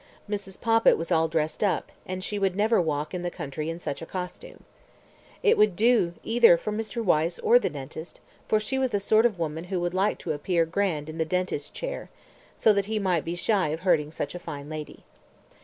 [0.27, 0.59] Mrs.
[0.59, 4.01] Poppit was all dressed up, and she would never walk in the country in such
[4.01, 4.63] a costume.
[5.43, 7.05] It would do either for Mr.
[7.05, 10.31] Wyse or the dentist, for she was the sort of woman who would like to
[10.31, 12.09] appear grand in the dentist's chair,
[12.57, 15.03] so that he might be shy of hurting such a fine lady.